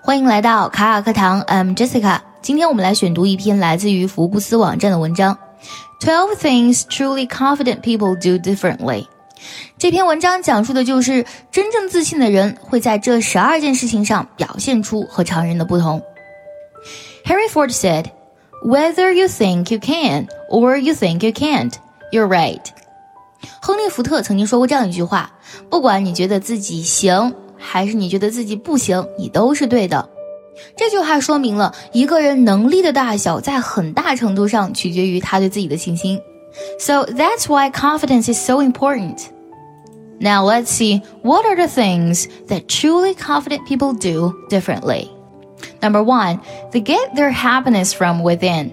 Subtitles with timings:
[0.00, 2.20] 欢迎来到卡尔课堂，I'm Jessica。
[2.40, 5.36] 今天我们来选读一篇来自于福布斯网站的文章，
[6.00, 9.06] Twelve Things Truly Confident People Do Differently。
[9.76, 16.02] 这篇文章讲述的就是真正自信的人会在这十二件事情上表现出和常人的不同。
[17.24, 18.06] Henry Ford said,
[18.64, 21.74] "Whether you think you can or you think you can't,
[22.10, 22.62] you're right."
[23.60, 25.30] 亨利·福特曾经说过这样一句话：
[25.68, 27.34] 不管你觉得自己行。
[27.62, 30.08] 还是你觉得自己不行，你都是对的。
[30.76, 36.20] 这句话说明了一个人能力的大小，在很大程度上取决于他对自己的信心。
[36.78, 39.26] So that's why confidence is so important.
[40.20, 45.08] Now let's see what are the things that truly confident people do differently.
[45.80, 46.40] Number one,
[46.72, 48.70] they get their happiness from within.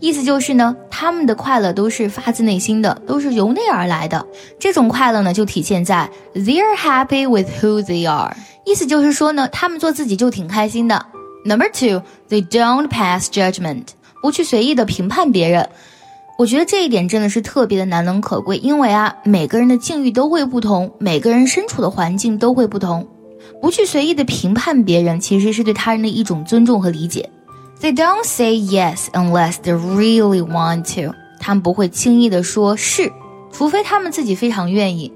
[0.00, 4.25] 意思就是呢， 他们的快乐都是发自内心的，都是由内而来的。
[4.57, 8.33] 这种快乐呢，就体现在 they're happy with who they are。
[8.63, 11.05] 意思就是说呢，他们做自己就挺开心的。
[11.43, 13.87] Number two, they don't pass judgment，
[14.21, 15.67] 不去随意的评判别人。
[16.37, 23.05] 我觉得这一点真的是特别的难能可贵，因为啊，每个人的境遇都会不同，每个人身处的环境都会不同。
[23.61, 27.29] 不去随意的评判别人，其实是对他人的一种尊重和理解。
[27.85, 31.13] They don't say yes unless they really want to。
[31.39, 33.13] 他们不会轻易的说是，
[33.51, 35.13] 除非他们自己非常愿意。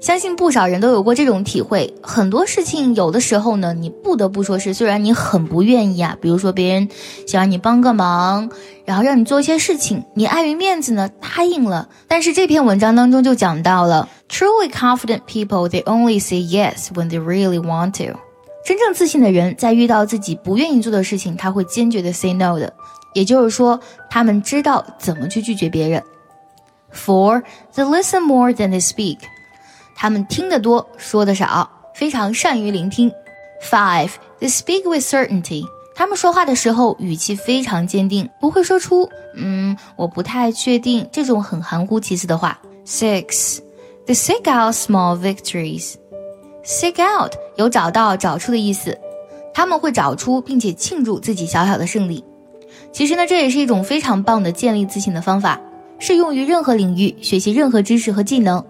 [0.00, 1.94] 相信不少人都有过这种体会。
[2.02, 6.16] 很多事情有的时候呢，你不得不说是，虽然你很不愿意啊。
[6.20, 6.88] 比如说别人
[7.28, 8.50] 想让你帮个忙，
[8.84, 11.88] 然后让你做一些事情，你碍于面子呢答应了。
[12.08, 18.18] 但是这篇文章当中就讲到了，truly confident people they only say yes when they really want to。
[18.64, 22.72] 真正自信的人，在遇到自己不愿意做的事情，他会坚决的 say no 的。
[23.14, 26.02] 也就是说，他们知道怎么去拒绝别人。
[26.92, 27.42] Four,
[27.74, 29.18] they listen more than they speak。
[29.94, 33.10] 他们听得多，说的少，非常善于聆听。
[33.62, 35.64] Five, they speak with certainty。
[35.94, 42.58] 他们说话的时候语气非常坚定，不会说出“嗯，我不太确定”这种很含糊其辞的话。
[42.86, 43.58] Six,
[44.06, 45.96] they seek out small victories。
[46.64, 48.98] Seek out 有找到、找出的意思，
[49.52, 52.24] 他们会找出并且庆祝自己小小的胜利。
[52.92, 55.60] 其实呢，这也是一种非常棒的建立自信的方法，
[55.98, 58.64] 适用于任何领域，学习任何知识和技能。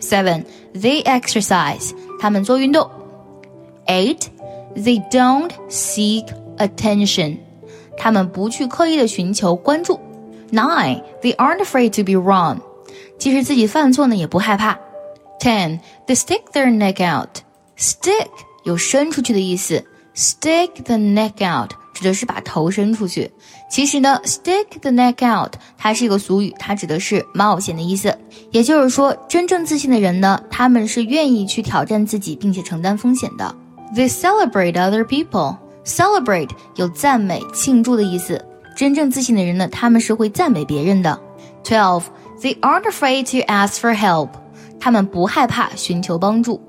[0.00, 0.44] Seven,
[0.74, 2.90] they exercise，他们做运动。
[3.86, 4.20] Eight,
[4.74, 6.26] they don't seek
[6.58, 7.38] attention，
[7.96, 10.00] 他们不去刻意的寻求关注。
[10.50, 12.58] Nine, they aren't afraid to be wrong，
[13.18, 14.78] 即使自己犯错呢，也不害怕。
[15.43, 17.39] Ten, they stick their neck out.
[17.77, 18.27] Stick
[18.63, 19.83] 有伸出去的意思，
[20.15, 23.31] stick the neck out 指的是把头伸出去。
[23.69, 28.17] 其实呢，stick the neck out 它是一个俗语，它指的是冒险的意思。
[28.51, 33.55] 也就是说，真正自信的人呢，他们是愿意去挑战自己，并且承担风险的。
[33.95, 35.57] They celebrate other people.
[35.85, 38.45] Celebrate 有赞美、庆祝的意思。
[38.75, 41.19] 真正自信的人呢，他们是会赞美别人的。
[41.63, 42.03] Twelve,
[42.41, 44.29] they aren't afraid to ask for help.
[44.84, 46.60] 他们不害怕寻求帮助，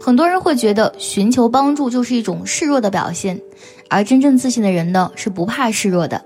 [0.00, 3.40] 很多人会觉得寻求帮助就是一种示弱的表现，
[3.88, 6.20] 而真正自信的人呢是不怕示弱的。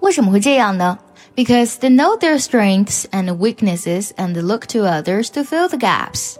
[0.00, 0.98] 为什么会这样呢
[1.36, 6.34] ？Because they know their strengths and weaknesses and look to others to fill the gaps。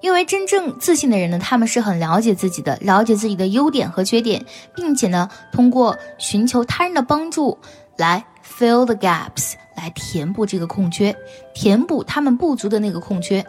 [0.00, 7.56] 因为真正自信的人呢，他们是很了解自己的，了解自己的优点和缺点，并且呢，通过寻求他人的帮助
[7.96, 11.14] 来 fill the gaps，来填补这个空缺，
[11.54, 13.46] 填补他们不足的那个空缺。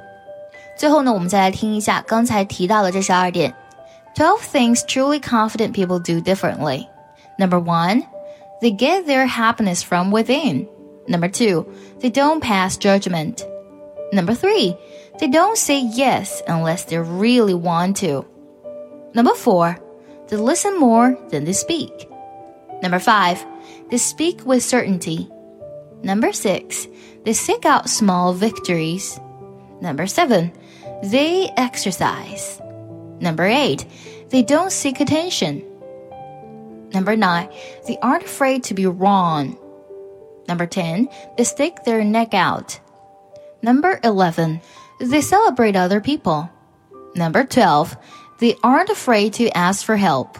[0.78, 3.54] 最后呢，我们再来听一下刚才提到的这十二点：
[4.14, 6.86] Twelve things truly confident people do differently.
[7.38, 8.02] Number one,
[8.60, 10.66] they get their happiness from within.
[11.06, 11.66] Number two,
[12.00, 13.44] they don't pass judgment.
[14.12, 14.76] Number three,
[15.18, 18.24] they don't say yes unless they really want to.
[19.12, 19.76] Number four,
[20.28, 22.08] they listen more than they speak.
[22.82, 23.44] Number five,
[23.90, 25.28] they speak with certainty.
[26.02, 26.86] Number six,
[27.24, 29.18] they seek out small victories.
[29.81, 30.51] Number seven,
[31.03, 32.61] they exercise.
[33.19, 33.85] Number eight,
[34.29, 35.63] they don't seek attention.
[36.93, 37.49] Number nine,
[37.87, 39.57] they aren't afraid to be wrong.
[40.47, 42.79] Number 10, they stick their neck out.
[43.61, 44.61] Number 11,
[44.99, 46.49] they celebrate other people.
[47.15, 47.95] Number 12,
[48.39, 50.37] they aren't afraid to ask for help.